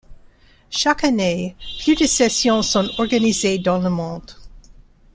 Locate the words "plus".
1.83-1.93